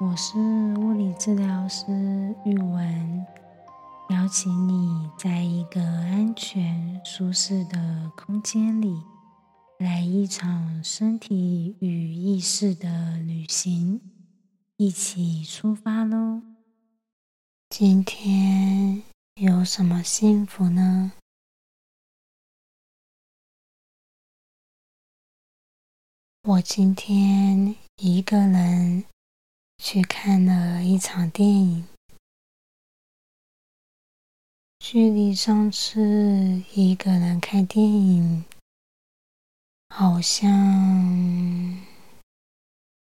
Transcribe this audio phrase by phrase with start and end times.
[0.00, 0.38] 我是
[0.78, 1.84] 物理治疗师
[2.46, 3.26] 玉文，
[4.08, 9.02] 邀请你在一个安全、舒适的空间里，
[9.78, 14.00] 来一场身体与意识的旅行，
[14.78, 16.40] 一起出发喽！
[17.68, 19.02] 今天
[19.34, 21.12] 有什么幸福呢？
[26.44, 29.04] 我今天一个人
[29.82, 31.88] 去看了一场电影，
[34.78, 38.44] 距离上次一个人看电影
[39.88, 40.46] 好像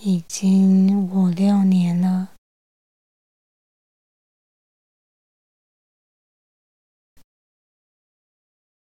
[0.00, 2.34] 已经五六年了。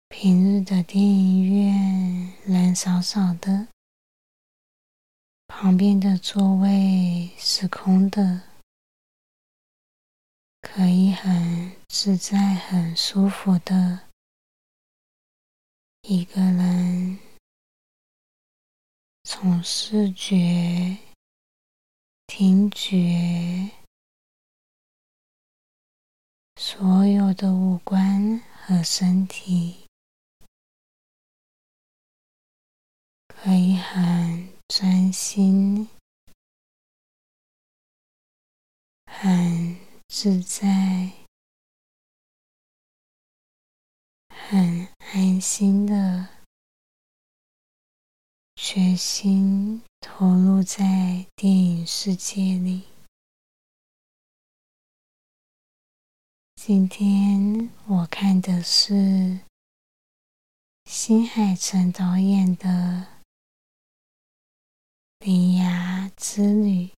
[0.10, 3.75] 平日的电影院人少少的。
[5.58, 8.42] 旁边的座位是空的，
[10.60, 14.10] 可以很自在、很舒服的
[16.02, 17.18] 一个人，
[19.24, 20.98] 从视觉、
[22.28, 23.72] 听觉，
[26.58, 29.88] 所有的五官和身体，
[33.30, 34.45] 可以很。
[34.68, 35.88] 专心，
[39.06, 39.78] 很
[40.10, 41.14] 自在，
[44.30, 46.28] 很安心的，
[48.56, 52.88] 全心投入在电影世界里。
[56.56, 59.42] 今天我看的是
[60.86, 63.15] 新海诚导演的。
[65.26, 66.92] 铃芽之旅。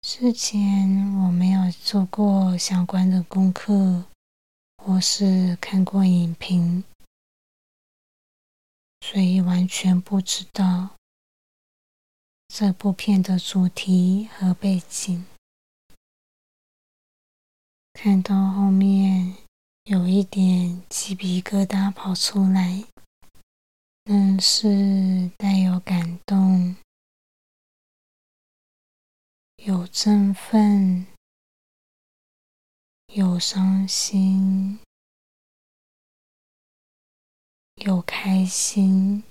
[0.00, 4.06] 之前我没有做过相关的功课，
[4.78, 6.82] 或是看过影评，
[9.02, 10.96] 所以完全不知道
[12.46, 15.26] 这部片的主题和背景。
[17.92, 19.36] 看到后面，
[19.84, 22.84] 有一点鸡皮疙瘩跑出来。
[24.10, 26.74] 嗯，是带有感动，
[29.56, 31.06] 有振奋，
[33.08, 34.78] 有伤心，
[37.74, 39.22] 有开心，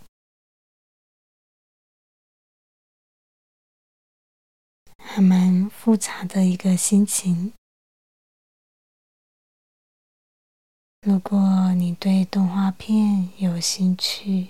[4.98, 7.52] 还蛮复杂的一个心情。
[11.02, 14.50] 如果你对动画片有兴趣，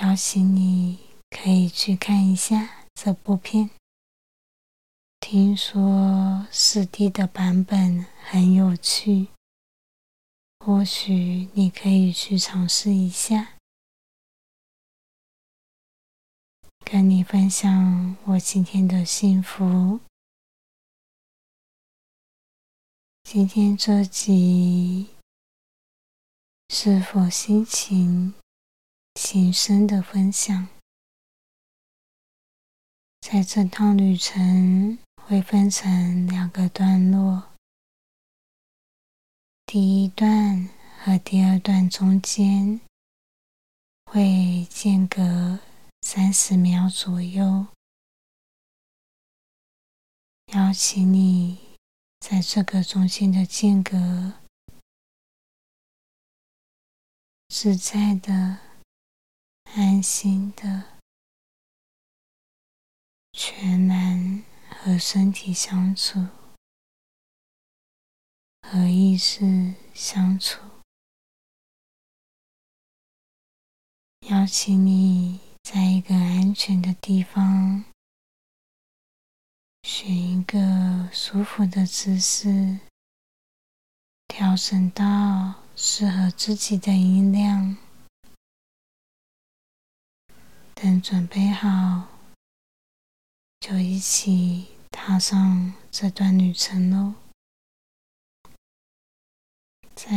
[0.00, 0.98] 邀请你
[1.30, 3.70] 可以去看一下这部片。
[5.20, 9.28] 听说四 D 的版本很有趣，
[10.58, 13.54] 或许你可以去尝试一下。
[16.84, 20.00] 跟你分享我今天的幸福。
[23.22, 25.08] 今天这集
[26.68, 28.34] 是否心情？
[29.14, 30.68] 情深的分享，
[33.20, 37.52] 在这趟旅程会分成两个段落。
[39.66, 42.80] 第一段和第二段中间
[44.04, 45.60] 会间隔
[46.02, 47.68] 三十秒左右，
[50.52, 51.78] 邀请你
[52.18, 54.34] 在这个中间的间隔
[57.48, 58.63] 自在的。
[59.72, 61.00] 安心的，
[63.32, 66.28] 全然和身体相处，
[68.62, 70.60] 和意识相处。
[74.28, 77.84] 邀请你在一个安全的地方，
[79.82, 82.78] 选一个舒服的姿势，
[84.28, 87.76] 调整到适合自己的音量。
[90.74, 92.08] 等准备好，
[93.60, 97.14] 就一起踏上这段旅程喽！
[99.94, 100.10] 在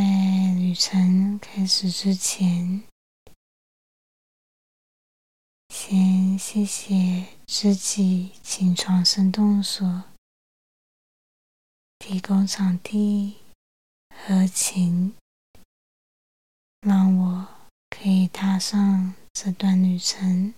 [0.56, 2.82] 旅程开始之前，
[5.68, 10.04] 先谢谢知己情床生动所
[11.98, 13.36] 提供场地
[14.14, 15.14] 和琴，
[16.80, 17.48] 让我
[17.88, 19.14] 可以踏上。
[19.40, 20.52] 这段旅程，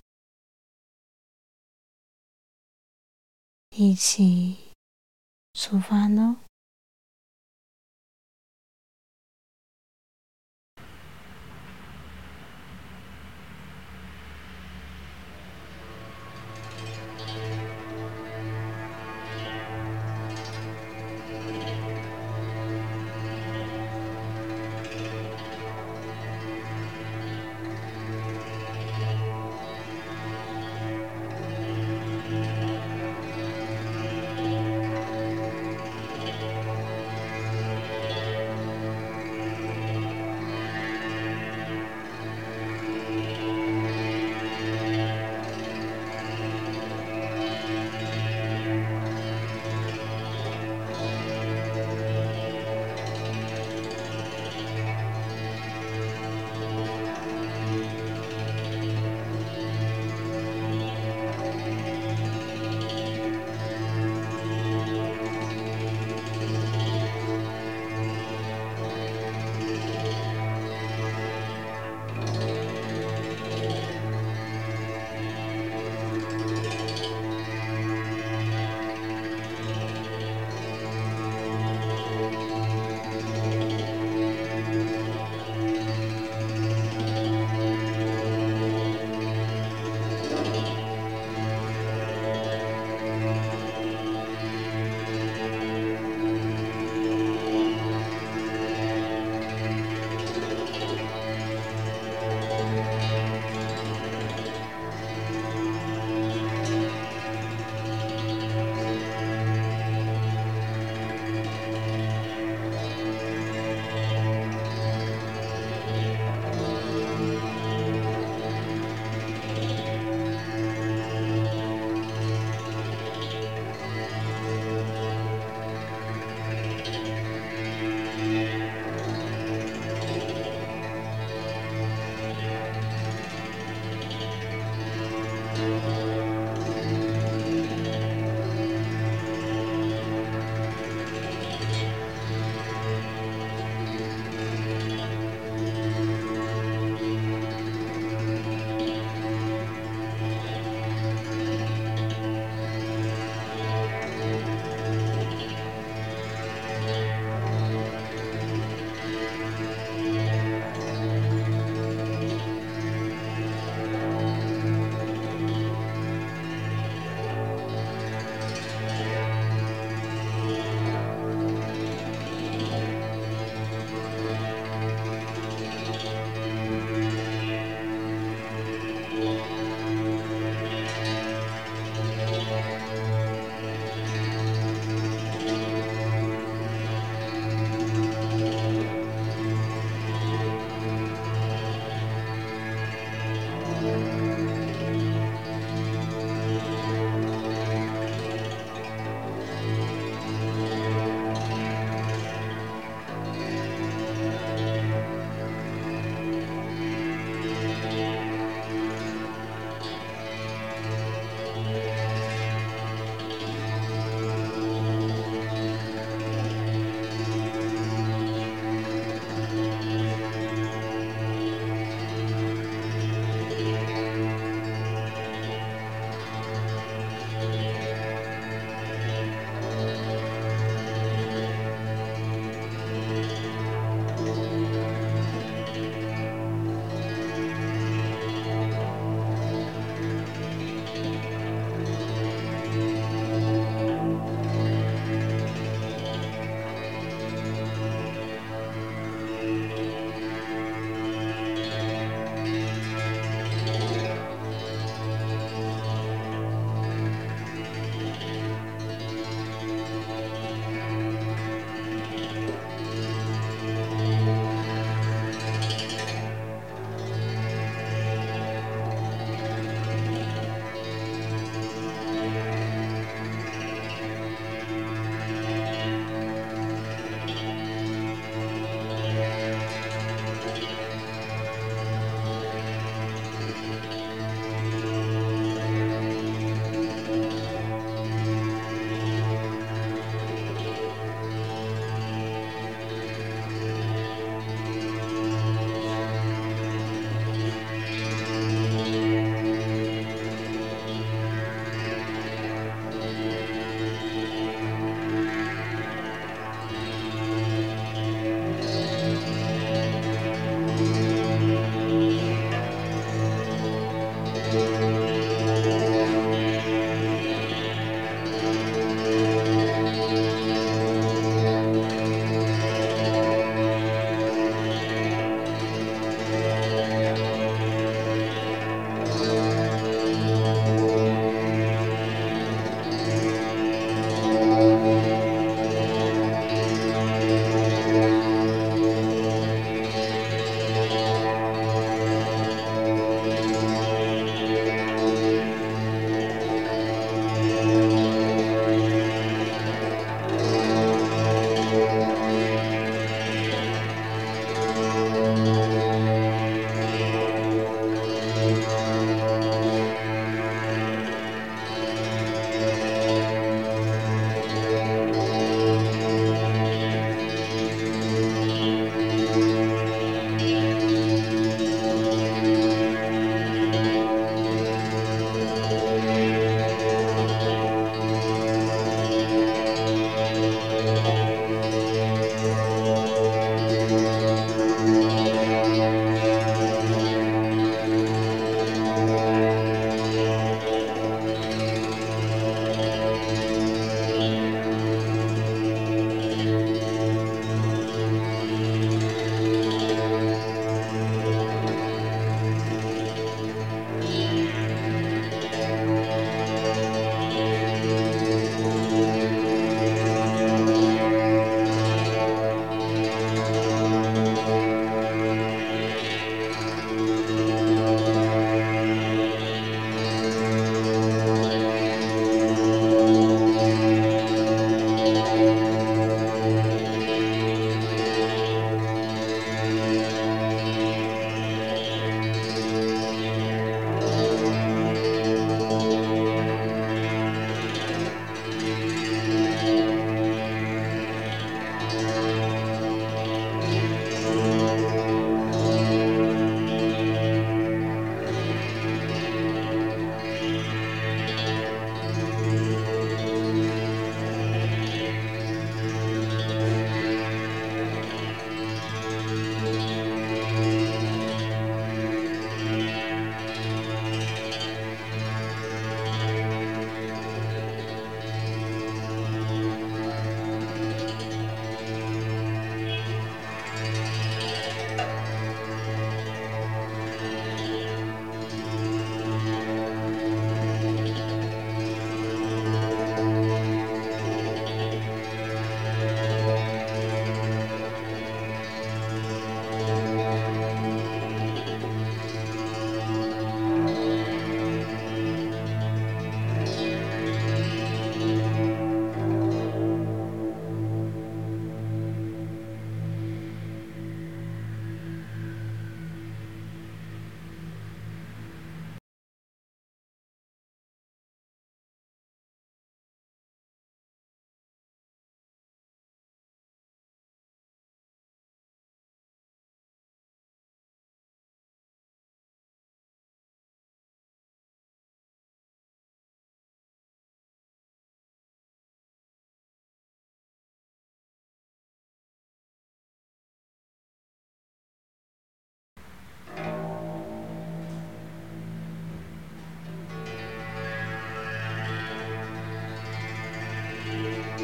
[3.69, 4.57] 一起
[5.53, 6.37] 出发喽！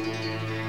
[0.08, 0.67] Música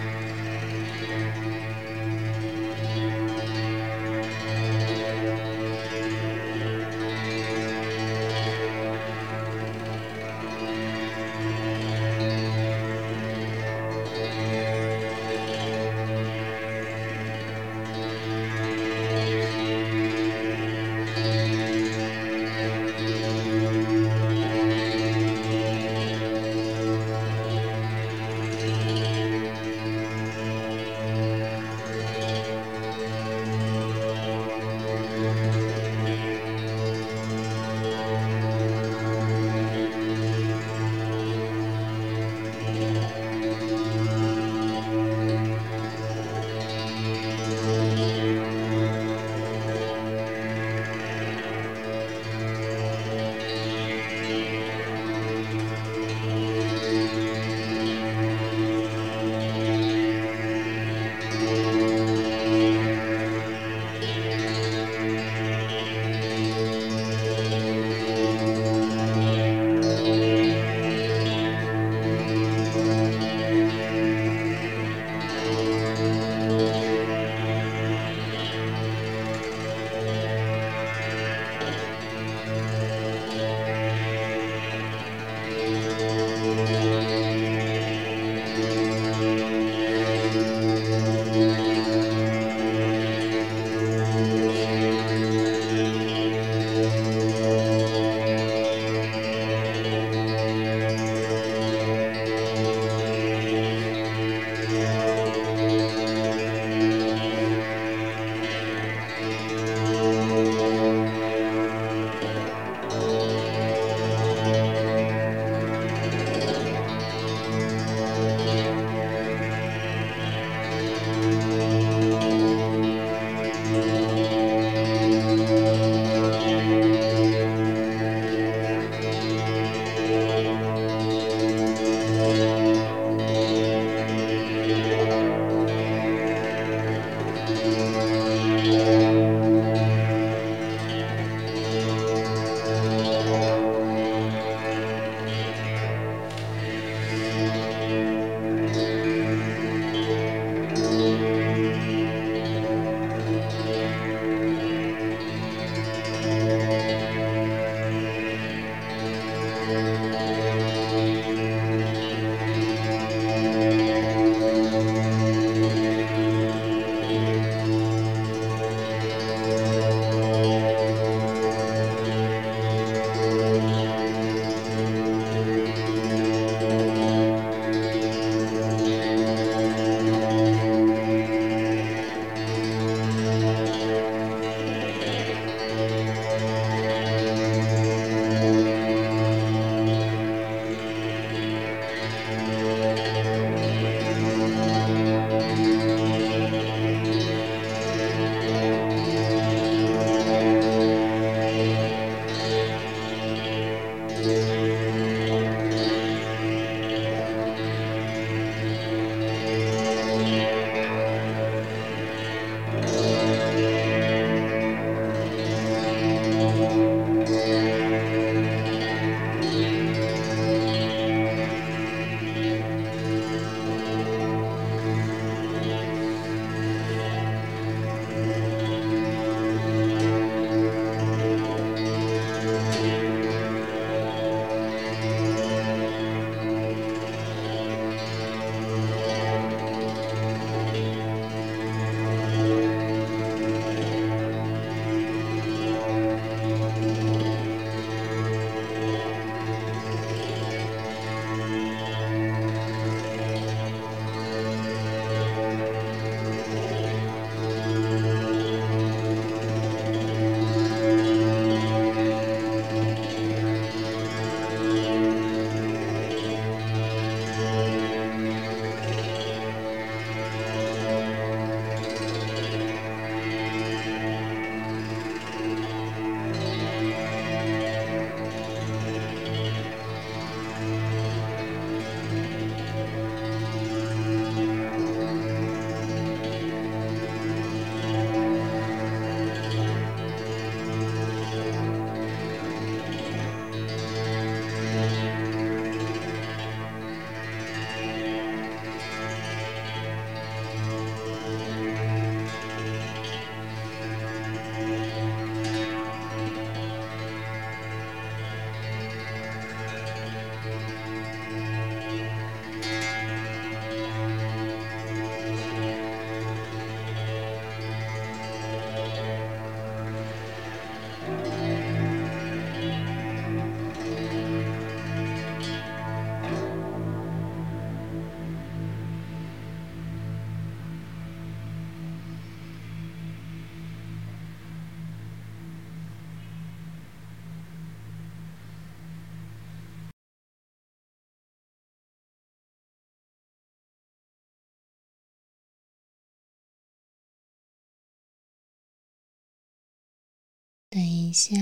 [351.10, 351.36] 一下，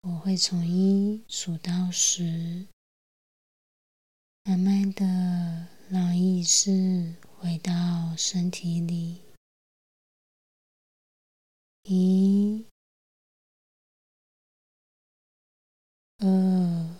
[0.00, 2.66] 我会从一数到十，
[4.44, 9.20] 慢慢的让意识回到身体里。
[11.82, 12.64] 一、
[16.20, 16.96] 二、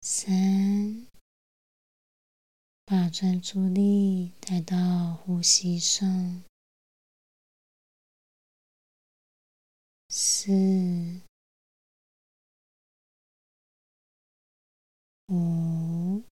[0.00, 1.06] 三，
[2.86, 6.42] 把专注力带到呼吸上。
[10.18, 10.50] 四、
[15.26, 16.24] 五，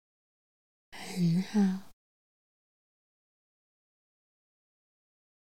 [0.90, 1.92] 很好。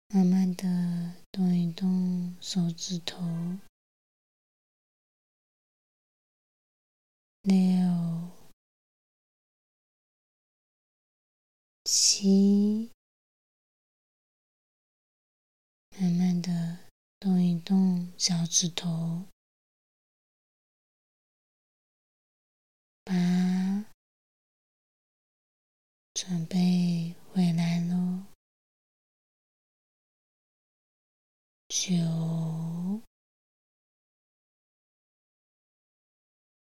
[0.08, 3.20] 慢慢的动一动手指头。
[7.42, 7.52] 六、
[11.84, 12.90] 七，
[15.96, 16.91] 慢慢的。
[17.22, 19.28] 动一动脚趾头，
[23.04, 23.14] 八，
[26.14, 28.24] 准备回来喽。
[31.68, 31.94] 九，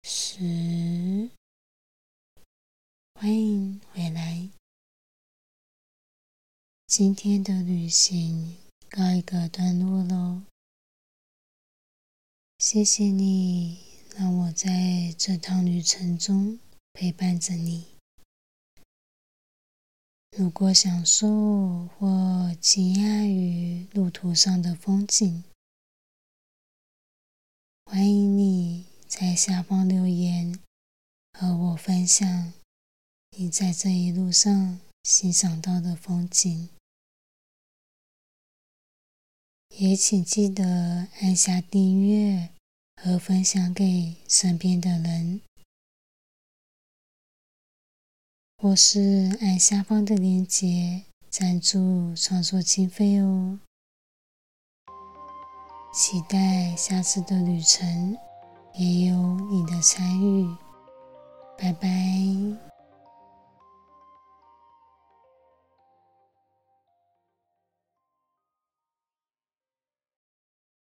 [0.03, 1.29] 十，
[3.15, 4.49] 欢迎回来。
[6.85, 8.66] 今天的旅行。
[8.89, 10.43] 告一个段落喽，
[12.57, 13.79] 谢谢你
[14.15, 16.59] 让我在这趟旅程中
[16.93, 17.85] 陪伴着你。
[20.37, 25.43] 如果享受或惊讶于路途上的风景，
[27.85, 30.59] 欢迎你在下方留言
[31.33, 32.53] 和我分享
[33.37, 36.69] 你在这一路上欣赏到的风景。
[39.79, 42.49] 也请记得按下订阅
[42.95, 45.41] 和分享给身边的人，
[48.57, 53.59] 或是按下方的链接赞助创作经费哦。
[55.93, 58.17] 期待下次的旅程
[58.73, 60.55] 也有你的参与，
[61.55, 62.66] 拜拜。